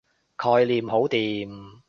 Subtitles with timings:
[0.35, 1.79] 概念好掂